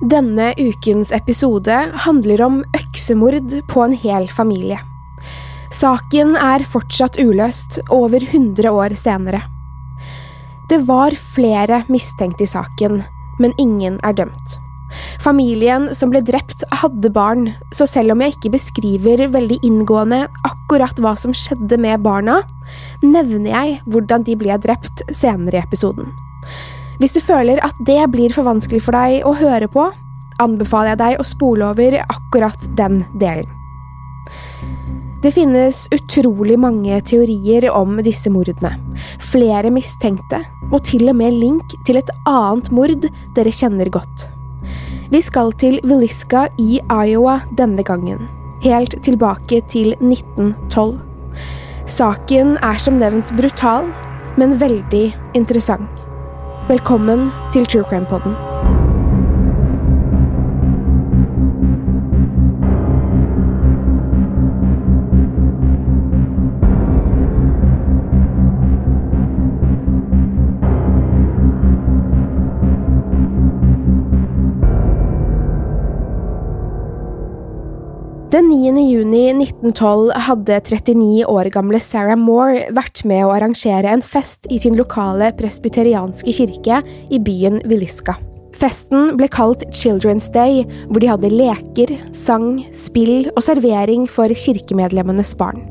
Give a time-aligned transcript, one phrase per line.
[0.00, 4.80] Denne ukens episode handler om øksemord på en hel familie.
[5.72, 9.44] Saken er fortsatt uløst, over 100 år senere.
[10.68, 13.00] Det var flere mistenkte i saken,
[13.40, 14.58] men ingen er dømt.
[15.24, 21.00] Familien som ble drept, hadde barn, så selv om jeg ikke beskriver veldig inngående akkurat
[21.00, 22.42] hva som skjedde med barna,
[23.04, 26.12] nevner jeg hvordan de ble drept senere i episoden.
[27.02, 29.88] Hvis du føler at det blir for vanskelig for deg å høre på,
[30.38, 33.48] anbefaler jeg deg å spole over akkurat den delen.
[35.22, 38.70] Det finnes utrolig mange teorier om disse mordene.
[39.32, 44.28] Flere mistenkte, og til og med link til et annet mord dere kjenner godt.
[45.10, 48.28] Vi skal til Villisca i Iowa denne gangen,
[48.62, 50.94] helt tilbake til 1912.
[51.90, 53.90] Saken er som nevnt brutal,
[54.38, 56.01] men veldig interessant.
[56.72, 58.32] Velkommen til True Crime Podden.
[78.32, 78.80] Den 9.
[78.88, 84.56] juni 1912 hadde 39 år gamle Sarah Moore vært med å arrangere en fest i
[84.62, 86.78] sin lokale presbyterianske kirke
[87.12, 88.16] i byen Villisca.
[88.56, 95.36] Festen ble kalt Children's Day, hvor de hadde leker, sang, spill og servering for kirkemedlemmenes
[95.36, 95.66] barn.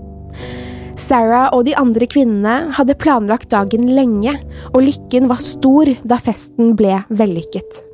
[1.01, 4.37] Sarah og de andre kvinnene hadde planlagt dagen lenge,
[4.75, 7.87] og lykken var stor da festen ble vellykket.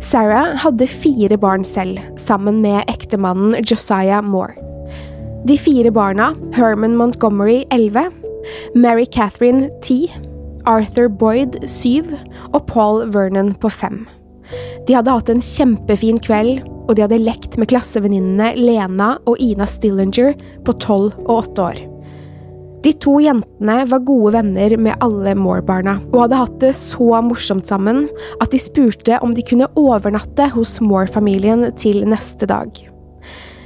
[0.00, 4.54] Sarah hadde fire barn selv, sammen med ektemannen Josiah Moore.
[5.48, 8.10] De fire barna, Herman Montgomery 11,
[8.74, 10.08] Mary Catherine 10,
[10.66, 12.14] Arthur Boyd 7
[12.52, 14.04] og Paul Vernon på 5.
[14.86, 19.68] De hadde hatt en kjempefin kveld, og de hadde lekt med klassevenninnene Lena og Ina
[19.68, 21.84] Stillinger på 12 og 8 år.
[22.84, 27.64] De to jentene var gode venner med alle Moore-barna, og hadde hatt det så morsomt
[27.70, 28.04] sammen
[28.44, 32.68] at de spurte om de kunne overnatte hos Moore-familien til neste dag.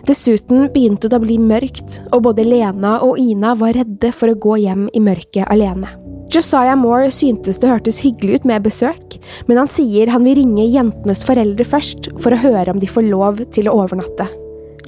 [0.07, 4.39] Dessuten begynte det å bli mørkt, og både Lena og Ina var redde for å
[4.39, 5.91] gå hjem i mørket alene.
[6.33, 9.19] Josiah Moore syntes det hørtes hyggelig ut med besøk,
[9.51, 13.11] men han sier han vil ringe jentenes foreldre først for å høre om de får
[13.11, 14.29] lov til å overnatte.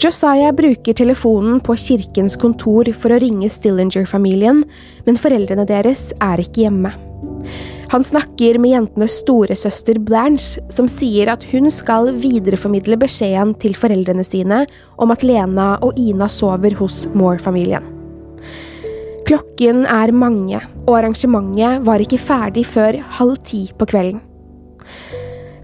[0.00, 4.62] Josiah bruker telefonen på kirkens kontor for å ringe Stillinger-familien,
[5.04, 6.94] men foreldrene deres er ikke hjemme.
[7.92, 14.24] Han snakker med jentenes storesøster Blanche, som sier at hun skal videreformidle beskjeden til foreldrene
[14.24, 14.62] sine
[14.96, 17.84] om at Lena og Ina sover hos Moore-familien.
[19.28, 24.24] Klokken er mange, og arrangementet var ikke ferdig før halv ti på kvelden.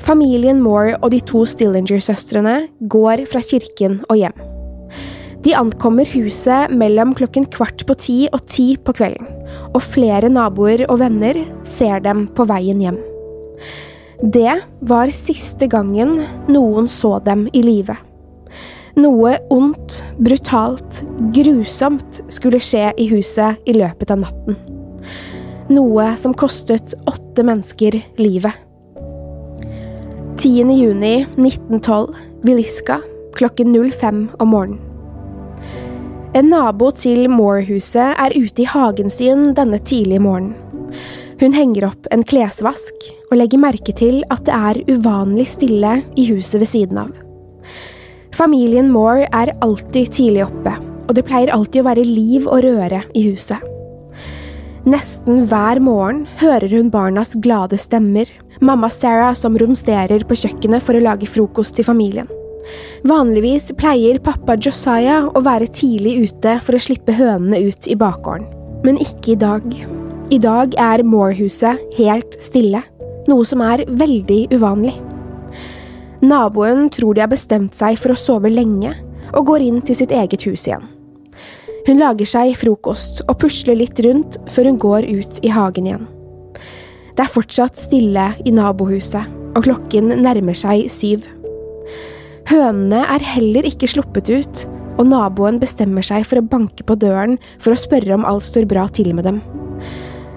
[0.07, 4.37] Familien Moore og de to Stillinger-søstrene går fra kirken og hjem.
[5.43, 9.27] De ankommer huset mellom klokken kvart på ti og ti på kvelden,
[9.75, 13.01] og flere naboer og venner ser dem på veien hjem.
[14.23, 14.53] Det
[14.87, 16.21] var siste gangen
[16.51, 17.97] noen så dem i live.
[18.97, 21.03] Noe ondt, brutalt,
[21.35, 24.57] grusomt skulle skje i huset i løpet av natten.
[25.67, 28.55] Noe som kostet åtte mennesker livet.
[30.39, 30.71] 10.
[30.71, 33.01] juni 1912, Villisca,
[33.35, 34.81] klokken 05 om morgenen.
[36.35, 40.53] En nabo til Moore-huset er ute i hagen sin denne tidlige morgenen.
[41.41, 46.27] Hun henger opp en klesvask og legger merke til at det er uvanlig stille i
[46.29, 47.15] huset ved siden av.
[48.37, 50.77] Familien Moore er alltid tidlig oppe,
[51.09, 53.76] og det pleier alltid å være liv og røre i huset.
[54.87, 58.29] Nesten hver morgen hører hun barnas glade stemmer,
[58.63, 62.29] mamma Sarah som romsterer på kjøkkenet for å lage frokost til familien.
[63.07, 68.47] Vanligvis pleier pappa Josiah å være tidlig ute for å slippe hønene ut i bakgården,
[68.87, 69.67] men ikke i dag.
[70.31, 72.87] I dag er Moore-huset helt stille,
[73.27, 74.95] noe som er veldig uvanlig.
[76.23, 78.95] Naboen tror de har bestemt seg for å sove lenge,
[79.35, 80.87] og går inn til sitt eget hus igjen.
[81.87, 86.07] Hun lager seg frokost og pusler litt rundt før hun går ut i hagen igjen.
[87.17, 91.23] Det er fortsatt stille i nabohuset, og klokken nærmer seg syv.
[92.51, 94.65] Hønene er heller ikke sluppet ut,
[94.97, 98.67] og naboen bestemmer seg for å banke på døren for å spørre om alt står
[98.69, 99.41] bra til med dem.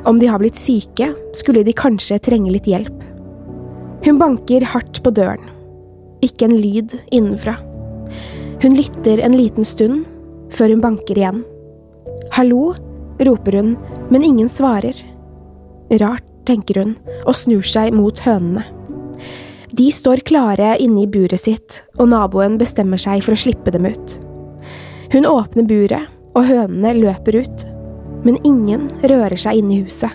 [0.07, 2.95] Om de har blitt syke, skulle de kanskje trenge litt hjelp.
[4.05, 5.49] Hun banker hardt på døren.
[6.23, 7.57] Ikke en lyd innenfra.
[8.63, 10.05] Hun lytter en liten stund,
[10.53, 11.43] før hun banker igjen.
[12.35, 12.73] Hallo,
[13.25, 13.75] roper hun,
[14.09, 14.97] men ingen svarer.
[16.01, 16.95] Rart, tenker hun,
[17.27, 18.63] og snur seg mot hønene.
[19.69, 23.85] De står klare inne i buret sitt, og naboen bestemmer seg for å slippe dem
[23.85, 24.15] ut.
[25.13, 27.67] Hun åpner buret, og hønene løper ut,
[28.25, 30.11] men ingen rører seg inn i huset.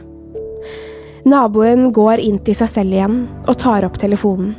[1.24, 4.52] Naboen går inn til seg selv igjen og tar opp telefonen.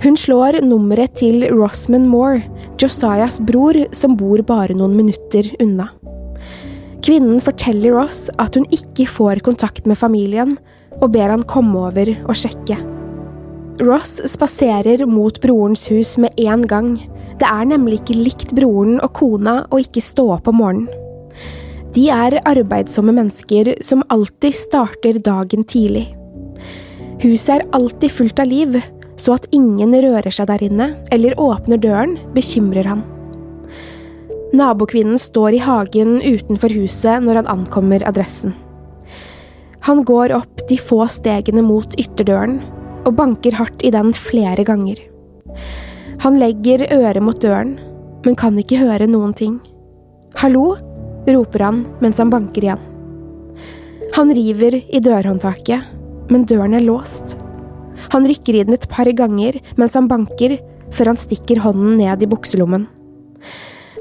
[0.00, 2.44] Hun slår nummeret til Rossman Moore,
[2.86, 5.88] Josiahs bror, som bor bare noen minutter unna.
[7.02, 10.56] Kvinnen forteller Ross at hun ikke får kontakt med familien,
[11.02, 12.78] og ber han komme over og sjekke.
[13.82, 16.94] Ross spaserer mot brorens hus med en gang.
[17.36, 20.88] Det er nemlig ikke likt broren og kona å ikke stå opp om morgenen.
[21.96, 26.06] De er arbeidsomme mennesker som alltid starter dagen tidlig.
[27.22, 28.76] Huset er alltid fullt av liv,
[29.16, 33.04] så at ingen rører seg der inne eller åpner døren, bekymrer han.
[34.56, 38.54] Nabokvinnen står i hagen utenfor huset når han ankommer adressen.
[39.86, 42.58] Han går opp de få stegene mot ytterdøren
[43.06, 44.98] og banker hardt i den flere ganger.
[46.24, 47.76] Han legger øret mot døren,
[48.24, 49.60] men kan ikke høre noen ting.
[50.42, 50.74] Hallo?
[51.26, 52.82] roper han mens han banker igjen.
[54.14, 55.82] Han river i dørhåndtaket,
[56.30, 57.36] men døren er låst.
[58.12, 60.58] Han rykker i den et par ganger mens han banker,
[60.94, 62.86] før han stikker hånden ned i bukselommen.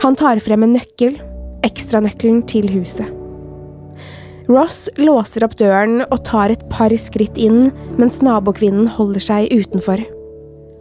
[0.03, 1.17] Han tar frem en nøkkel,
[1.65, 3.07] ekstranøkkelen til huset.
[4.45, 10.03] Ross låser opp døren og tar et par skritt inn mens nabokvinnen holder seg utenfor.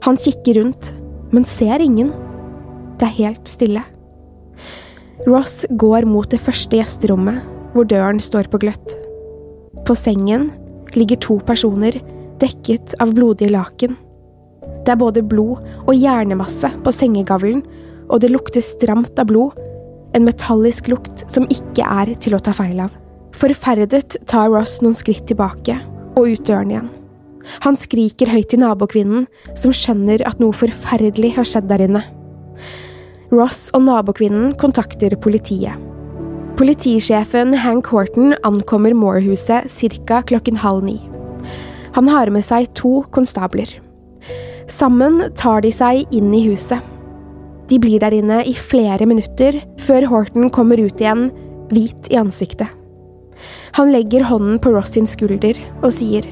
[0.05, 0.91] Han kikker rundt,
[1.33, 2.13] men ser ingen.
[3.01, 3.81] Det er helt stille.
[5.25, 7.41] Ross går mot det første gjesterommet,
[7.73, 8.99] hvor døren står på gløtt.
[9.89, 10.51] På sengen
[10.95, 11.97] ligger to personer
[12.43, 13.97] dekket av blodige laken.
[14.85, 17.63] Det er både blod og hjernemasse på sengegavlen,
[18.11, 19.57] og det lukter stramt av blod,
[20.15, 22.93] en metallisk lukt som ikke er til å ta feil av.
[23.35, 25.81] Forferdet tar Ross noen skritt tilbake
[26.15, 26.93] og ut døren igjen.
[27.65, 29.27] Han skriker høyt til nabokvinnen,
[29.59, 32.05] som skjønner at noe forferdelig har skjedd der inne.
[33.35, 35.75] Ross og nabokvinnen kontakter politiet.
[36.55, 39.67] Politisjefen Hank Horton ankommer Moore-huset
[40.07, 40.23] ca.
[40.23, 41.01] klokken halv ni.
[41.95, 43.71] Han har med seg to konstabler.
[44.71, 46.83] Sammen tar de seg inn i huset.
[47.71, 51.29] De blir der inne i flere minutter, før Horton kommer ut igjen,
[51.71, 52.69] hvit i ansiktet.
[53.79, 56.27] Han legger hånden på Ross sin skulder og sier,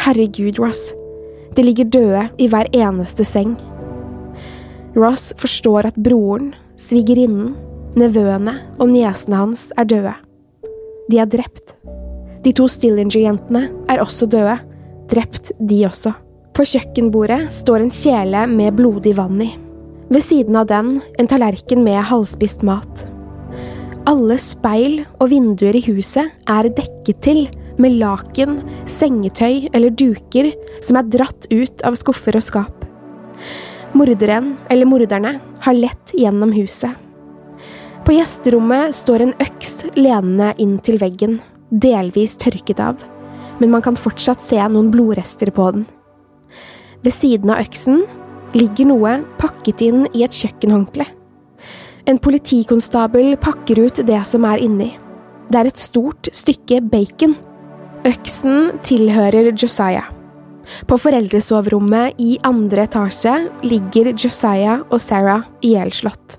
[0.00, 0.90] Herregud, Ross,
[1.56, 3.56] det ligger døde i hver eneste seng.
[4.96, 7.54] Ross forstår at broren, svigerinnen,
[7.98, 10.14] nevøene og niesene hans er døde.
[11.10, 11.74] De er drept.
[12.44, 14.56] De to Stillinger-jentene er også døde,
[15.10, 16.12] drept de også.
[16.56, 19.50] På kjøkkenbordet står en kjele med blodig vann i.
[20.10, 23.06] Ved siden av den en tallerken med halvspist mat.
[24.10, 27.44] Alle speil og vinduer i huset er dekket til
[27.80, 30.50] med laken, sengetøy eller duker
[30.84, 32.86] som er dratt ut av skuffer og skap.
[33.94, 36.94] Morderen, eller morderne, har lett gjennom huset.
[38.06, 41.38] På gjesterommet står en øks lenende inn til veggen,
[41.70, 43.02] delvis tørket av,
[43.60, 45.86] men man kan fortsatt se noen blodrester på den.
[47.04, 48.02] Ved siden av øksen
[48.56, 51.06] ligger noe pakket inn i et kjøkkenhåndkle.
[52.08, 54.94] En politikonstabel pakker ut det som er inni.
[55.50, 57.36] Det er et stort stykke bacon.
[58.08, 60.08] Øksen tilhører Josiah.
[60.86, 63.34] På foreldresoverommet i andre etasje
[63.66, 66.38] ligger Josiah og Sarah ihjelslått.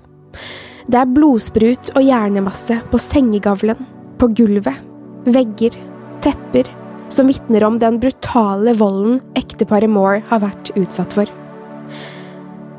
[0.88, 3.78] Det er blodsprut og hjernemasse på sengegavlen,
[4.18, 4.80] på gulvet,
[5.28, 5.76] vegger,
[6.24, 6.70] tepper,
[7.12, 11.30] som vitner om den brutale volden ekteparet Moore har vært utsatt for.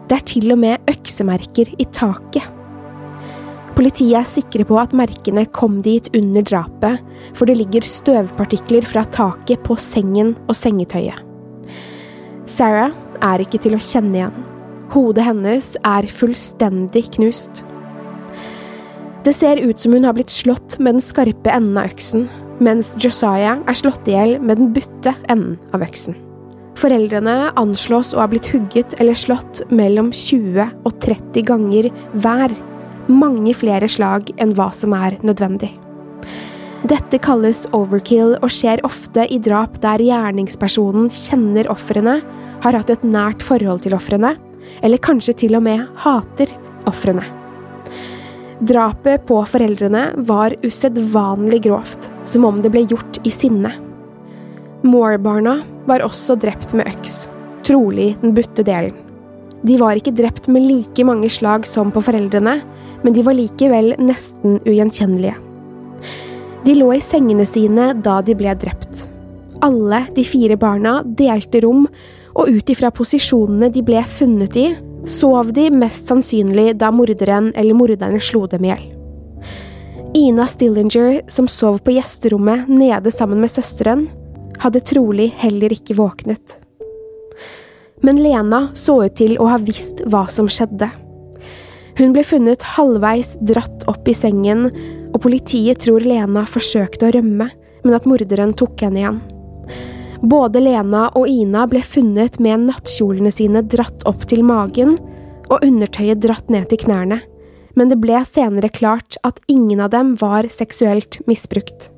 [0.10, 2.46] Det er til og med øksemerker i taket.
[3.74, 7.00] Politiet er sikre på at merkene kom dit under drapet,
[7.34, 11.18] for det ligger støvpartikler fra taket på sengen og sengetøyet.
[12.50, 14.44] Sarah er ikke til å kjenne igjen.
[14.94, 17.64] Hodet hennes er fullstendig knust.
[19.26, 22.28] Det ser ut som hun har blitt slått med den skarpe enden av øksen,
[22.62, 26.18] mens Josiah er slått i hjel med den butte enden av øksen.
[26.80, 32.54] Foreldrene anslås å ha blitt hugget eller slått mellom 20 og 30 ganger hver,
[33.08, 35.74] mange flere slag enn hva som er nødvendig.
[36.84, 42.18] Dette kalles overkill og skjer ofte i drap der gjerningspersonen kjenner ofrene,
[42.64, 44.34] har hatt et nært forhold til ofrene,
[44.84, 46.52] eller kanskje til og med hater
[46.90, 47.43] ofrene.
[48.64, 53.74] Drapet på foreldrene var usedvanlig grovt, som om det ble gjort i sinne.
[54.88, 55.58] Moore-barna
[55.90, 57.26] var også drept med øks,
[57.68, 58.96] trolig den butte delen.
[59.68, 62.62] De var ikke drept med like mange slag som på foreldrene,
[63.04, 65.36] men de var likevel nesten ugjenkjennelige.
[66.64, 69.10] De lå i sengene sine da de ble drept.
[69.64, 71.88] Alle de fire barna delte rom,
[72.34, 74.70] og ut ifra posisjonene de ble funnet i,
[75.10, 78.84] sov de mest sannsynlig da morderen eller morderne slo dem i hjel.
[80.14, 84.06] Ina Stillinger, som sov på gjesterommet nede sammen med søsteren,
[84.62, 86.60] hadde trolig heller ikke våknet.
[88.06, 90.92] Men Lena så ut til å ha visst hva som skjedde.
[91.98, 94.68] Hun ble funnet halvveis dratt opp i sengen,
[95.14, 97.50] og politiet tror Lena forsøkte å rømme,
[97.84, 99.22] men at morderen tok henne igjen.
[100.24, 104.96] Både Lena og Ina ble funnet med nattkjolene sine dratt opp til magen
[105.52, 107.20] og undertøyet dratt ned til knærne,
[107.76, 111.90] men det ble senere klart at ingen av dem var seksuelt misbrukt.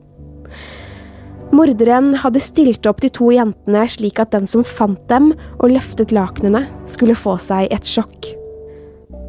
[1.54, 5.30] Morderen hadde stilt opp de to jentene slik at den som fant dem
[5.60, 8.32] og løftet lakenene, skulle få seg et sjokk.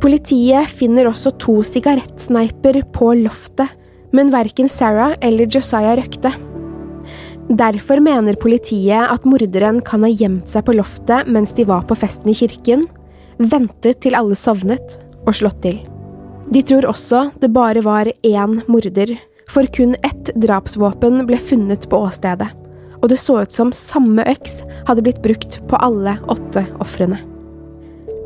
[0.00, 3.68] Politiet finner også to sigarettsneiper på loftet,
[4.16, 6.32] men verken Sarah eller Josiah røkte.
[7.46, 11.94] Derfor mener politiet at morderen kan ha gjemt seg på loftet mens de var på
[11.94, 12.88] festen i kirken,
[13.38, 15.78] ventet til alle sovnet og slått til.
[16.50, 19.14] De tror også det bare var én morder,
[19.46, 22.50] for kun ett drapsvåpen ble funnet på åstedet,
[22.98, 27.20] og det så ut som samme øks hadde blitt brukt på alle åtte ofrene.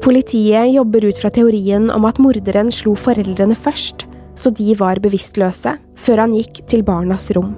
[0.00, 5.77] Politiet jobber ut fra teorien om at morderen slo foreldrene først, så de var bevisstløse,
[6.00, 7.53] før han gikk til barnas rom.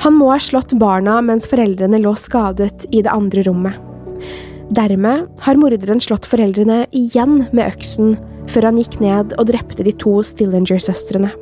[0.00, 3.76] Han må ha slått barna mens foreldrene lå skadet i det andre rommet.
[4.70, 8.14] Dermed har morderen slått foreldrene igjen med øksen,
[8.50, 11.32] før han gikk ned og drepte de to Stillinger-søstrene.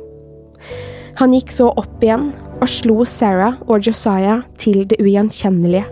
[1.21, 5.85] Han gikk så opp igjen og slo Sarah og Josiah til det ugjenkjennelige.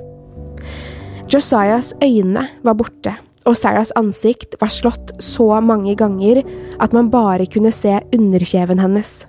[1.31, 3.13] Josiahs øyne var borte,
[3.47, 6.43] og Sarahs ansikt var slått så mange ganger
[6.83, 9.21] at man bare kunne se underkjeven hennes.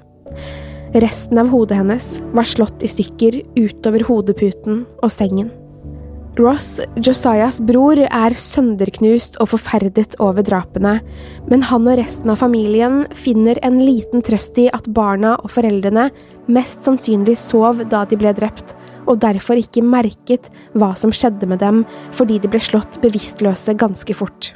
[0.95, 5.51] Resten av hodet hennes var slått i stykker utover hodeputen og sengen.
[6.39, 10.95] Ross, Josias bror, er sønderknust og forferdet over drapene,
[11.51, 16.07] men han og resten av familien finner en liten trøst i at barna og foreldrene
[16.49, 18.73] mest sannsynlig sov da de ble drept,
[19.05, 21.83] og derfor ikke merket hva som skjedde med dem
[22.17, 24.55] fordi de ble slått bevisstløse ganske fort.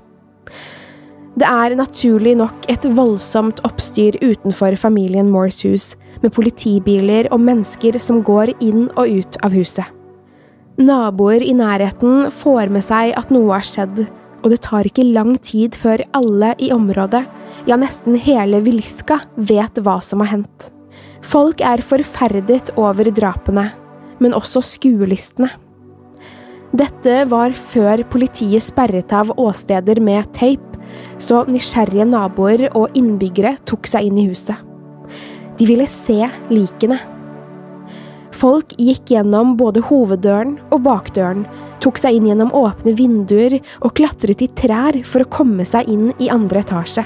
[1.33, 7.99] Det er naturlig nok et voldsomt oppstyr utenfor familien Moores hus, med politibiler og mennesker
[8.03, 9.87] som går inn og ut av huset.
[10.81, 14.07] Naboer i nærheten får med seg at noe har skjedd,
[14.43, 17.23] og det tar ikke lang tid før alle i området,
[17.69, 20.71] ja nesten hele Vilska, vet hva som har hendt.
[21.23, 23.69] Folk er forferdet over drapene,
[24.19, 25.53] men også skuelystne.
[26.73, 30.81] Dette var før politiet sperret av åsteder med tape,
[31.21, 34.72] så nysgjerrige naboer og innbyggere tok seg inn i huset.
[35.59, 36.99] De ville se likene.
[38.33, 41.45] Folk gikk gjennom både hoveddøren og bakdøren,
[41.83, 46.11] tok seg inn gjennom åpne vinduer og klatret i trær for å komme seg inn
[46.19, 47.05] i andre etasje.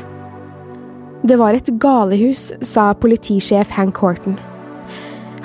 [1.27, 4.37] Det var et galehus, sa politisjef Hank Horton.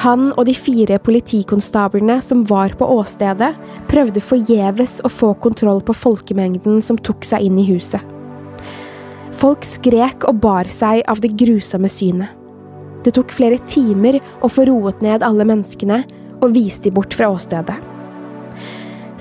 [0.02, 3.52] Han og de fire politikonstablene som var på åstedet,
[3.92, 8.02] prøvde forgjeves å få kontroll på folkemengden som tok seg inn i huset.
[9.38, 12.41] Folk skrek og bar seg av det grusomme synet.
[13.06, 16.04] Det tok flere timer å få roet ned alle menneskene
[16.42, 17.78] og vist de bort fra åstedet.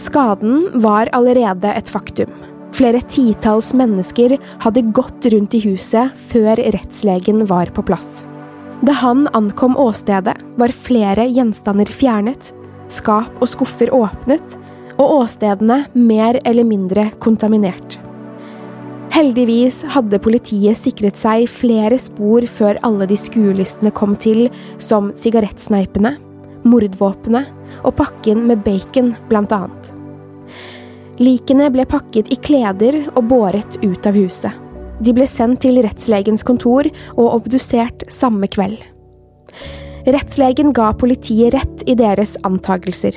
[0.01, 2.31] Skaden var allerede et faktum.
[2.77, 8.23] Flere titalls mennesker hadde gått rundt i huset før rettslegen var på plass.
[8.81, 12.55] Da han ankom åstedet, var flere gjenstander fjernet,
[12.89, 14.57] skap og skuffer åpnet,
[14.97, 17.99] og åstedene mer eller mindre kontaminert.
[19.11, 24.47] Heldigvis hadde politiet sikret seg flere spor før alle de skuelistene kom til,
[24.79, 26.15] som sigarettsneipene,
[26.63, 27.51] mordvåpenet
[27.83, 29.91] og pakken med bacon, blant annet.
[31.21, 34.55] Likene ble pakket i kleder og båret ut av huset.
[35.01, 36.87] De ble sendt til rettslegens kontor
[37.17, 38.79] og obdusert samme kveld.
[40.07, 43.17] Rettslegen ga politiet rett i deres antagelser.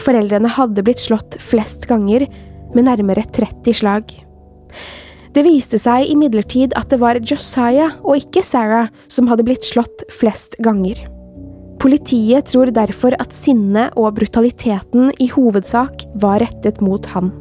[0.00, 2.24] Foreldrene hadde blitt slått flest ganger,
[2.72, 4.14] med nærmere 30 slag.
[5.32, 10.04] Det viste seg imidlertid at det var Josiah og ikke Sarah som hadde blitt slått
[10.12, 11.00] flest ganger.
[11.82, 17.32] Politiet tror derfor at sinnet og brutaliteten i hovedsak var rettet mot han.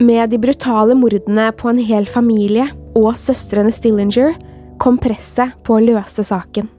[0.00, 4.34] Med de brutale mordene på en hel familie og søstrene Stillinger
[4.80, 6.70] kom presset på å løse saken.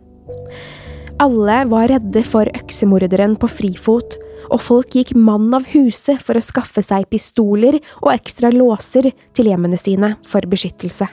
[1.21, 4.17] Alle var redde for øksemorderen på frifot,
[4.51, 9.51] og folk gikk mann av huset for å skaffe seg pistoler og ekstra låser til
[9.51, 11.07] hjemmene sine for beskyttelse.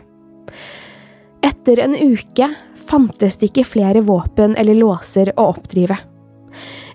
[1.45, 2.51] Etter en uke
[2.89, 5.99] fantes det ikke flere våpen eller låser å oppdrive.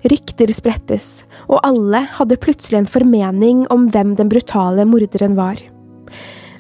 [0.04, 5.62] Rykter sprettes, og alle hadde plutselig en formening om hvem den brutale morderen var.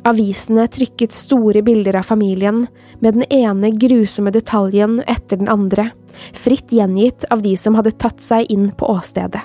[0.08, 2.66] Avisene trykket store bilder av familien,
[3.00, 5.90] med den ene grusomme detaljen etter den andre,
[6.36, 9.44] fritt gjengitt av de som hadde tatt seg inn på åstedet.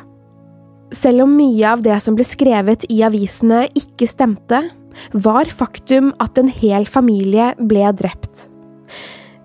[0.95, 4.63] Selv om mye av det som ble skrevet i avisene ikke stemte,
[5.13, 8.49] var faktum at en hel familie ble drept.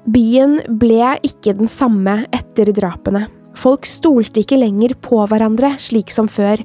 [0.09, 3.27] Byen ble ikke den samme etter drapene.
[3.59, 6.63] Folk stolte ikke lenger på hverandre slik som før,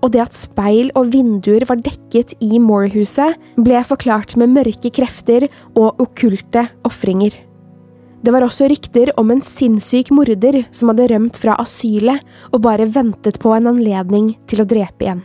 [0.00, 5.50] og det at speil og vinduer var dekket i Moore-huset, ble forklart med mørke krefter
[5.74, 7.36] og okkulte ofringer.
[8.20, 12.88] Det var også rykter om en sinnssyk morder som hadde rømt fra asylet og bare
[12.92, 15.22] ventet på en anledning til å drepe igjen.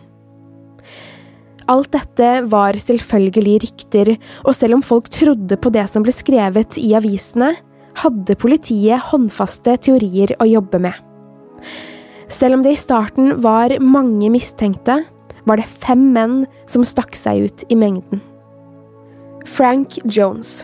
[1.71, 4.12] Alt dette var selvfølgelig rykter,
[4.45, 7.55] og selv om folk trodde på det som ble skrevet i avisene,
[8.03, 10.93] hadde politiet håndfaste teorier å jobbe med.
[12.29, 15.01] Selv om det i starten var mange mistenkte,
[15.45, 16.38] var det fem menn
[16.69, 18.21] som stakk seg ut i mengden.
[19.45, 20.63] Frank Jones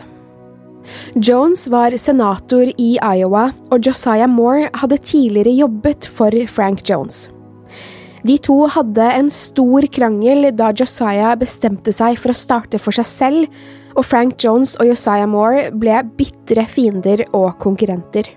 [1.14, 7.26] Jones var senator i Iowa, og Josiah Moore hadde tidligere jobbet for Frank Jones.
[8.22, 13.08] De to hadde en stor krangel da Josiah bestemte seg for å starte for seg
[13.10, 13.62] selv,
[13.98, 18.30] og Frank Jones og Josiah Moore ble bitre fiender og konkurrenter.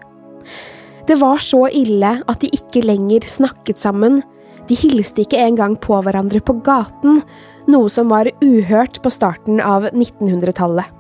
[1.06, 4.24] Det var så ille at de ikke lenger snakket sammen,
[4.66, 7.22] de hilste ikke engang på hverandre på gaten,
[7.70, 10.95] noe som var uhørt på starten av 1900-tallet.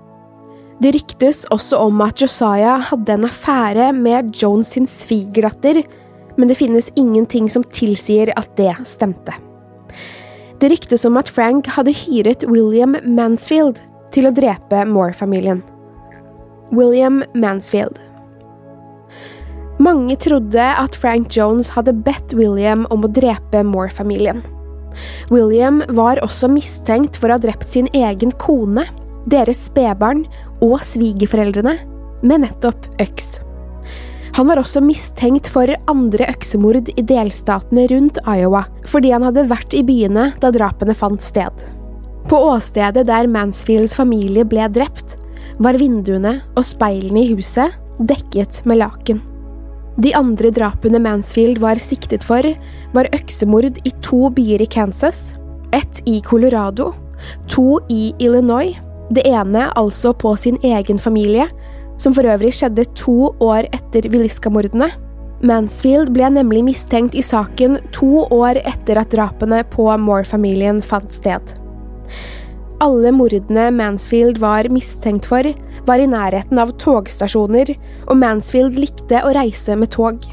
[0.83, 5.83] Det ryktes også om at Josiah hadde en affære med Jones sin svigerdatter,
[6.35, 9.37] men det finnes ingenting som tilsier at det stemte.
[10.59, 13.79] Det ryktes om at Frank hadde hyret William Mansfield
[14.15, 15.63] til å drepe Moore-familien.
[16.75, 17.99] William Mansfield
[19.79, 24.41] Mange trodde at Frank Jones hadde bedt William om å drepe Moore-familien.
[25.31, 28.87] William var også mistenkt for å ha drept sin egen kone,
[29.27, 30.23] deres spedbarn
[30.65, 31.77] og svigerforeldrene
[32.25, 33.39] med nettopp øks.
[34.35, 39.75] Han var også mistenkt for andre øksemord i delstatene rundt Iowa, fordi han hadde vært
[39.77, 41.63] i byene da drapene fant sted.
[42.27, 45.15] På åstedet der Mansfields familie ble drept,
[45.61, 49.21] var vinduene og speilene i huset dekket med laken.
[50.03, 52.43] De andre drapene Mansfield var siktet for,
[52.91, 55.31] var øksemord i to byer i Kansas,
[55.71, 56.91] ett i Colorado,
[57.47, 58.75] to i Illinois,
[59.13, 61.47] det ene altså på sin egen familie,
[62.01, 64.89] som for øvrig skjedde to år etter Willisca-mordene.
[65.45, 71.53] Mansfield ble nemlig mistenkt i saken to år etter at drapene på Moore-familien fant sted.
[72.83, 75.47] Alle mordene Mansfield var mistenkt for,
[75.87, 77.71] var i nærheten av togstasjoner,
[78.09, 80.25] og Mansfield likte å reise med tog.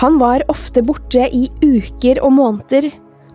[0.00, 2.88] Han var ofte borte i uker og måneder,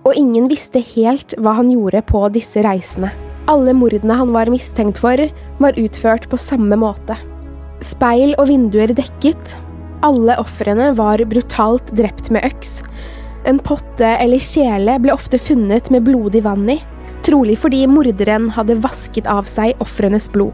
[0.06, 3.12] og ingen visste helt hva han gjorde på disse reisene.
[3.48, 5.22] Alle mordene han var mistenkt for,
[5.62, 7.18] var utført på samme måte.
[7.84, 9.54] Speil og vinduer dekket.
[10.06, 12.80] Alle ofrene var brutalt drept med øks.
[13.46, 16.80] En potte eller kjele ble ofte funnet med blodig vann i,
[17.26, 20.54] trolig fordi morderen hadde vasket av seg ofrenes blod.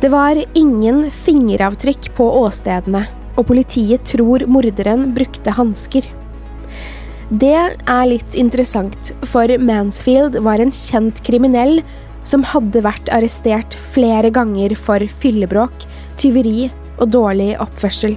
[0.00, 3.02] Det var ingen fingeravtrykk på åstedene,
[3.34, 6.06] og politiet tror morderen brukte hansker.
[7.30, 11.78] Det er litt interessant, for Mansfield var en kjent kriminell
[12.26, 15.86] som hadde vært arrestert flere ganger for fyllebråk,
[16.18, 18.16] tyveri og dårlig oppførsel.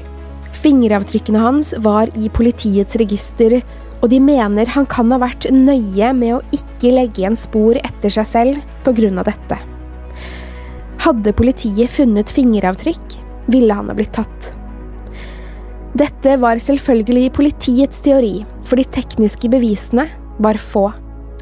[0.58, 3.60] Fingeravtrykkene hans var i politiets register,
[4.02, 8.18] og de mener han kan ha vært nøye med å ikke legge igjen spor etter
[8.18, 9.62] seg selv av dette.
[11.06, 14.54] Hadde politiet funnet fingeravtrykk, ville han ha blitt tatt.
[15.94, 20.08] Dette var selvfølgelig politiets teori, for de tekniske bevisene
[20.42, 20.88] var få.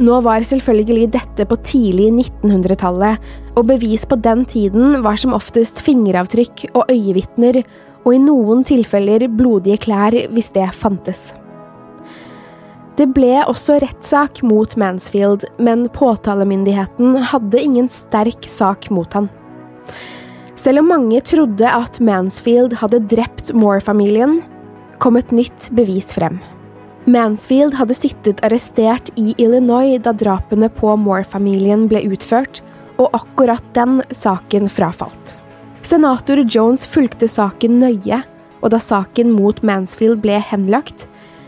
[0.03, 3.21] Nå var selvfølgelig dette på tidlig 1900-tallet,
[3.55, 7.61] og bevis på den tiden var som oftest fingeravtrykk og øyevitner,
[8.03, 11.29] og i noen tilfeller blodige klær hvis det fantes.
[12.99, 19.31] Det ble også rettssak mot Mansfield, men påtalemyndigheten hadde ingen sterk sak mot han.
[20.61, 24.43] Selv om mange trodde at Mansfield hadde drept Moore-familien,
[25.01, 26.37] kom et nytt bevis frem.
[27.09, 32.61] Mansfield hadde sittet arrestert i Illinois da drapene på Moore-familien ble utført,
[33.01, 35.33] og akkurat den saken frafalt.
[35.81, 38.21] Senator Jones fulgte saken nøye,
[38.61, 41.07] og da saken mot Mansfield ble henlagt,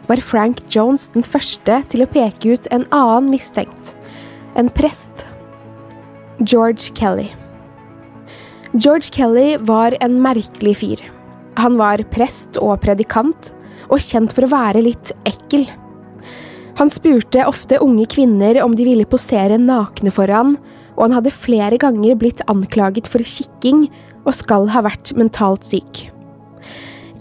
[0.10, 3.94] var Frank Jones den første til å peke ut en annen mistenkt,
[4.58, 5.28] en prest.
[6.42, 7.30] George Kelly.
[8.74, 11.02] George Kelly var en merkelig fyr.
[11.62, 13.52] Han var prest og predikant,
[13.94, 15.68] og kjent for å være litt ekkel.
[16.80, 20.56] Han spurte ofte unge kvinner om de ville posere nakne for han,
[20.96, 23.86] og han hadde flere ganger blitt anklaget for kikking
[24.24, 26.08] og skal ha vært mentalt syk.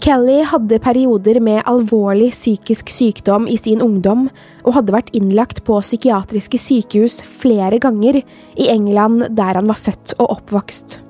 [0.01, 4.25] Kelly hadde perioder med alvorlig psykisk sykdom i sin ungdom,
[4.65, 10.17] og hadde vært innlagt på psykiatriske sykehus flere ganger i England der han var født
[10.17, 11.02] og oppvokst.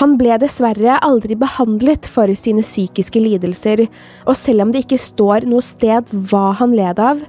[0.00, 3.84] Han ble dessverre aldri behandlet for sine psykiske lidelser,
[4.24, 7.20] og selv om det ikke står noe sted hva han led av,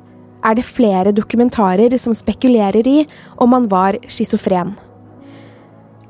[0.43, 2.97] er det flere dokumentarer som spekulerer i
[3.43, 4.76] om han var schizofren.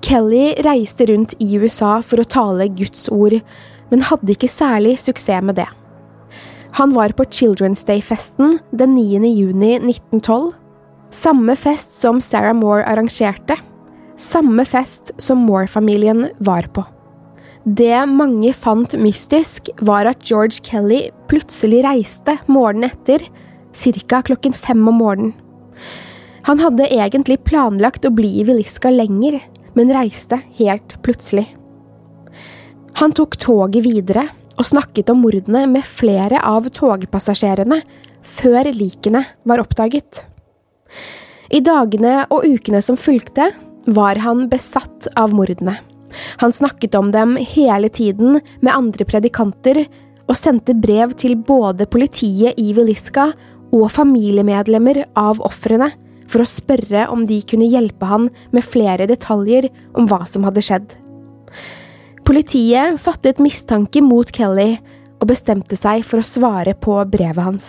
[0.04, 3.38] Kelly reiste rundt i USA for å tale Guds ord,
[3.90, 5.70] men hadde ikke særlig suksess med det.
[6.78, 9.22] Han var på Children's Day-festen den 9.
[9.30, 10.52] juni 1912,
[11.14, 13.60] samme fest som Sarah Moore arrangerte
[14.24, 16.86] samme fest som Moore-familien var på.
[17.64, 23.24] Det mange fant mystisk, var at George Kelly plutselig reiste morgenen etter,
[23.74, 24.22] ca.
[24.22, 25.34] klokken fem om morgenen.
[26.44, 29.40] Han hadde egentlig planlagt å bli i Villisca lenger,
[29.74, 31.46] men reiste helt plutselig.
[33.00, 37.80] Han tok toget videre og snakket om mordene med flere av togpassasjerene
[38.24, 40.26] før likene var oppdaget.
[41.54, 43.50] I dagene og ukene som fulgte,
[43.86, 45.78] var han besatt av mordene.
[46.42, 49.86] Han snakket om dem hele tiden med andre predikanter,
[50.24, 53.34] og sendte brev til både politiet i Veliska
[53.76, 55.90] og familiemedlemmer av ofrene
[56.32, 59.68] for å spørre om de kunne hjelpe han med flere detaljer
[60.00, 60.86] om hva som hadde skjedd.
[62.24, 64.78] Politiet fattet mistanke mot Kelly
[65.20, 67.68] og bestemte seg for å svare på brevet hans.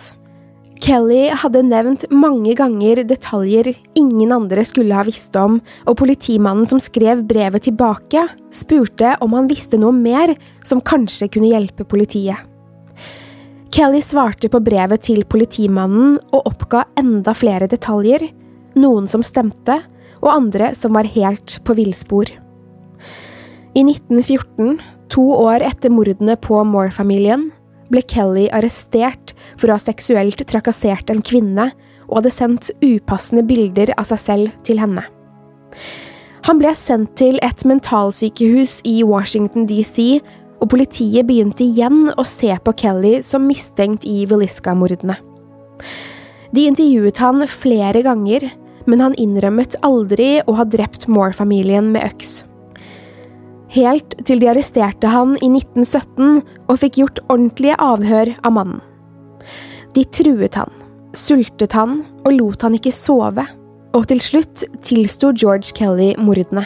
[0.83, 6.81] Kelly hadde nevnt mange ganger detaljer ingen andre skulle ha visst om, og politimannen som
[6.83, 10.35] skrev brevet tilbake, spurte om han visste noe mer
[10.67, 12.43] som kanskje kunne hjelpe politiet.
[13.75, 18.27] Kelly svarte på brevet til politimannen og oppga enda flere detaljer,
[18.75, 19.81] noen som stemte,
[20.23, 22.31] og andre som var helt på villspor.
[23.75, 24.79] I 1914,
[25.11, 27.49] to år etter mordene på Moore-familien,
[27.91, 31.71] ble Kelly arrestert for å ha seksuelt trakassert en kvinne
[32.07, 35.05] og hadde sendt upassende bilder av seg selv til henne.
[36.45, 40.21] Han ble sendt til et mentalsykehus i Washington DC,
[40.61, 45.17] og politiet begynte igjen å se på Kelly som mistenkt i veliska-mordene.
[46.55, 48.47] De intervjuet han flere ganger,
[48.85, 52.43] men han innrømmet aldri å ha drept Moore-familien med øks
[53.75, 58.81] helt til de arresterte han i 1917 og fikk gjort ordentlige avhør av mannen.
[59.95, 60.71] De truet han,
[61.15, 63.45] sultet han og lot han ikke sove,
[63.95, 66.65] og til slutt tilsto George Kelly mordene.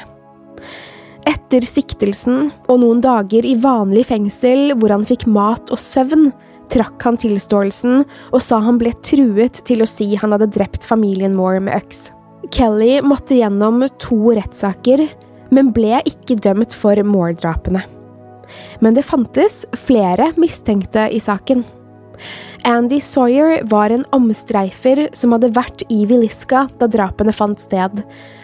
[1.29, 6.31] Etter siktelsen og noen dager i vanlig fengsel hvor han fikk mat og søvn,
[6.69, 11.35] trakk han tilståelsen og sa han ble truet til å si han hadde drept familien
[11.37, 12.09] Moore med øks.
[12.53, 15.05] Kelly måtte gjennom to rettssaker,
[15.53, 17.83] men ble ikke dømt for morddrapene.
[18.81, 21.63] Men det fantes flere mistenkte i saken.
[22.67, 28.01] Andy Sawyer var en omstreifer som hadde vært i Villisca da drapene fant sted.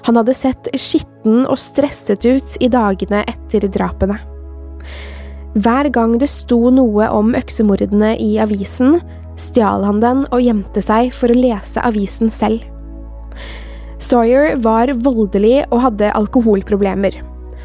[0.08, 4.18] Han hadde sett skitten og stresset ut i dagene etter drapene.
[5.56, 9.00] Hver gang det sto noe om øksemordene i avisen,
[9.40, 12.64] stjal han den og gjemte seg for å lese avisen selv.
[14.02, 17.18] Sawyer var voldelig og hadde alkoholproblemer.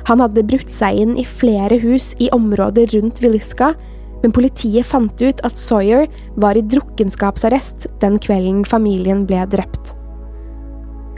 [0.09, 3.75] Han hadde brutt seg inn i flere hus i området rundt Villisca,
[4.23, 6.07] men politiet fant ut at Sawyer
[6.41, 9.95] var i drukkenskapsarrest den kvelden familien ble drept.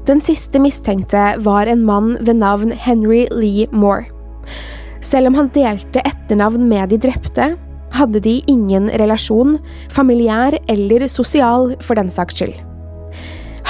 [0.06, 4.08] Den siste mistenkte var en mann ved navn Henry Lee Moore.
[5.02, 7.52] Selv om han delte etternavn med de drepte,
[7.92, 9.58] hadde de ingen relasjon,
[9.92, 12.71] familiær eller sosial for den saks skyld.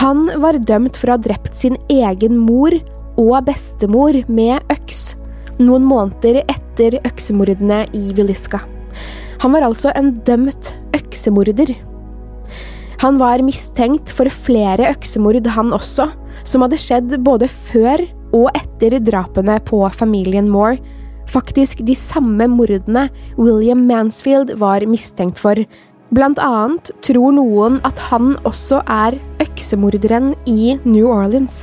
[0.03, 2.75] Han var dømt for å ha drept sin egen mor
[3.21, 5.12] og bestemor med øks,
[5.62, 8.65] noen måneder etter øksemordene i Villisca.
[9.45, 11.71] Han var altså en dømt øksemorder.
[13.05, 16.09] Han var mistenkt for flere øksemord, han også,
[16.43, 18.03] som hadde skjedd både før
[18.35, 20.81] og etter drapene på familien Moore,
[21.31, 23.07] faktisk de samme mordene
[23.38, 25.62] William Mansfield var mistenkt for.
[26.12, 31.62] Blant annet tror noen at han også er øksemorderen i New Orleans.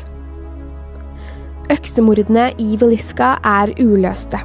[1.70, 4.40] Øksemordene i Veliska er uløste.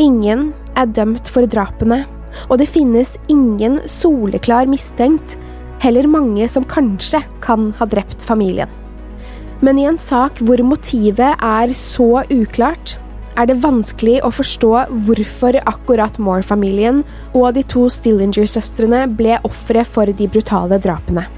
[0.00, 2.06] Ingen er dømt for drapene,
[2.48, 5.36] og det finnes ingen soleklar mistenkt,
[5.84, 8.72] heller mange som kanskje kan ha drept familien.
[9.60, 12.96] Men i en sak hvor motivet er så uklart,
[13.38, 14.70] er det vanskelig å forstå
[15.06, 17.04] hvorfor akkurat Moore-familien
[17.38, 21.28] og de to Stillinger-søstrene ble ofre for de brutale drapene.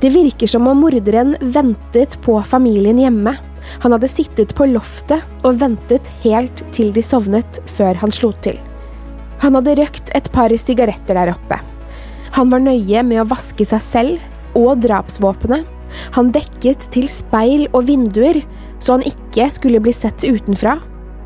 [0.00, 3.36] Det virker som om morderen ventet på familien hjemme.
[3.82, 8.58] Han hadde sittet på loftet og ventet helt til de sovnet, før han slo til.
[9.42, 11.60] Han hadde røkt et par sigaretter der oppe.
[12.36, 15.75] Han var nøye med å vaske seg selv og drapsvåpenet.
[16.16, 18.42] Han dekket til speil og vinduer,
[18.78, 20.78] så han ikke skulle bli sett utenfra,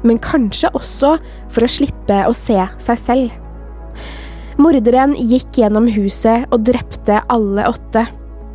[0.07, 1.17] men kanskje også
[1.53, 3.37] for å slippe å se seg selv.
[4.61, 8.05] Morderen gikk gjennom huset og drepte alle åtte,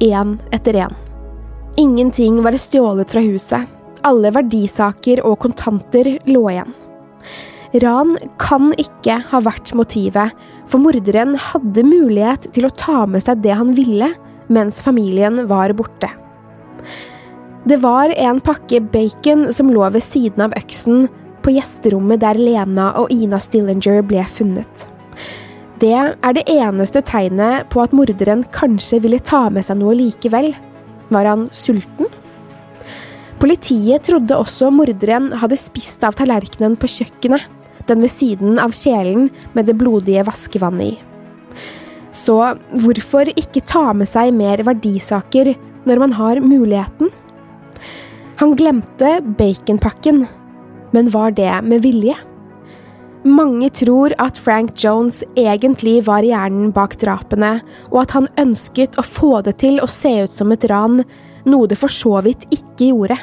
[0.03, 0.95] én etter én.
[1.81, 3.65] Ingenting var stjålet fra huset,
[4.05, 6.75] alle verdisaker og kontanter lå igjen.
[7.83, 10.35] Ran kan ikke ha vært motivet,
[10.69, 14.13] for morderen hadde mulighet til å ta med seg det han ville,
[14.47, 16.09] mens familien var borte.
[17.65, 21.07] Det var en pakke bacon som lå ved siden av øksen,
[21.45, 24.87] på gjesterommet der Lena og Ina Stillinger ble funnet.
[25.77, 30.53] Det er det eneste tegnet på at morderen kanskje ville ta med seg noe likevel.
[31.13, 32.09] Var han sulten?
[33.41, 37.43] Politiet trodde også morderen hadde spist av tallerkenen på kjøkkenet,
[37.85, 41.14] den ved siden av kjelen med det blodige vaskevannet i.
[42.15, 42.37] Så
[42.79, 45.51] hvorfor ikke ta med seg mer verdisaker
[45.85, 47.11] når man har muligheten?
[48.39, 50.25] Han glemte baconpakken,
[50.95, 52.15] men var det med vilje?
[53.25, 57.57] Mange tror at Frank Jones egentlig var hjernen bak drapene,
[57.89, 60.99] og at han ønsket å få det til å se ut som et ran,
[61.45, 63.17] noe det for så vidt ikke gjorde.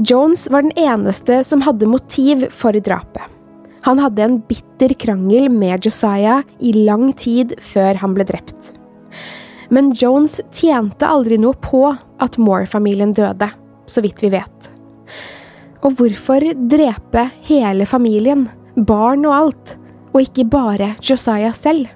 [0.00, 3.31] Jones var den eneste som hadde motiv for drapet.
[3.82, 8.72] Han hadde en bitter krangel med Josiah i lang tid før han ble drept.
[9.72, 11.86] Men Jones tjente aldri noe på
[12.22, 13.48] at Moore-familien døde,
[13.88, 14.68] så vidt vi vet.
[15.82, 19.74] Og hvorfor drepe hele familien, barn og alt,
[20.12, 21.88] og ikke bare Josiah selv?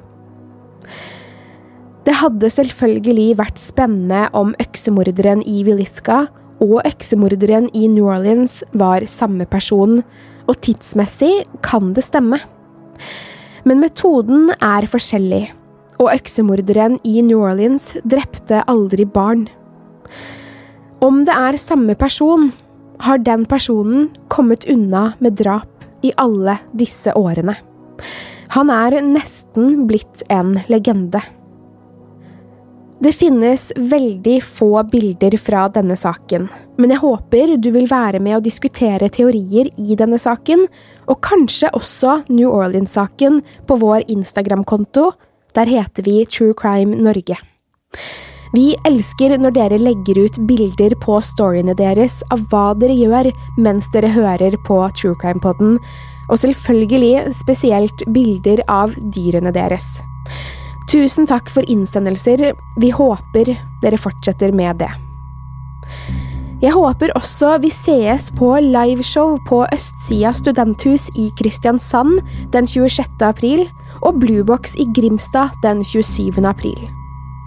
[2.06, 6.24] Det hadde selvfølgelig vært spennende om øksemorderen i Villisca
[6.62, 10.00] og øksemorderen i New Orleans var samme person,
[10.46, 12.40] og tidsmessig kan det stemme.
[13.66, 15.48] Men metoden er forskjellig,
[15.98, 19.46] og øksemorderen i New Orleans drepte aldri barn.
[21.02, 22.50] Om det er samme person,
[23.04, 27.56] har den personen kommet unna med drap i alle disse årene.
[28.54, 31.20] Han er nesten blitt en legende.
[32.96, 36.46] Det finnes veldig få bilder fra denne saken,
[36.80, 40.64] men jeg håper du vil være med å diskutere teorier i denne saken,
[41.04, 45.10] og kanskje også New Orleans-saken på vår Instagram-konto.
[45.52, 47.36] Der heter vi True Crime Norge.
[48.56, 53.28] Vi elsker når dere legger ut bilder på storyene deres av hva dere gjør
[53.60, 55.76] mens dere hører på True Crime-podden,
[56.32, 59.98] og selvfølgelig spesielt bilder av dyrene deres.
[60.86, 64.92] Tusen takk for innsendelser, vi håper dere fortsetter med det.
[66.62, 72.22] Jeg håper også vi sees på liveshow på Østsida studenthus i Kristiansand
[72.54, 73.18] den 26.
[73.26, 73.66] april,
[74.04, 76.38] og Bluebox i Grimstad den 27.
[76.46, 76.78] april.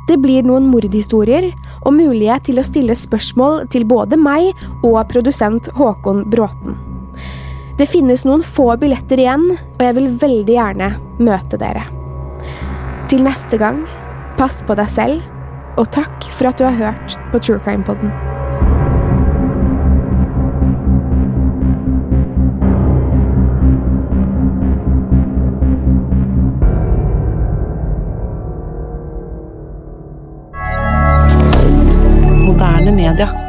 [0.09, 1.51] Det blir noen mordhistorier,
[1.85, 6.75] og mulighet til å stille spørsmål til både meg og produsent Håkon Bråten.
[7.79, 11.85] Det finnes noen få billetter igjen, og jeg vil veldig gjerne møte dere.
[13.09, 13.79] Til neste gang,
[14.37, 15.23] pass på deg selv,
[15.81, 17.81] og takk for at du har hørt på True Crime.
[32.45, 33.48] Moderne media.